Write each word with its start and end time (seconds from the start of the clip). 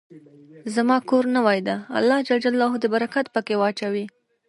زما 0.75 0.97
کور 1.09 1.23
نوې 1.35 1.59
ده، 1.67 1.75
الله 1.99 2.17
ج 2.25 2.27
د 2.83 2.85
برکت 2.93 3.25
په 3.33 3.39
کي 3.47 3.55
واچوی 3.57 4.05